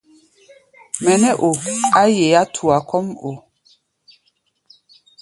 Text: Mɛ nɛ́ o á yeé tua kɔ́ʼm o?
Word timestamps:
Mɛ 1.03 1.13
nɛ́ 1.21 1.33
o 1.47 1.49
á 1.99 2.03
yeé 2.17 2.41
tua 2.53 2.77
kɔ́ʼm 2.89 3.07
o? 3.29 3.31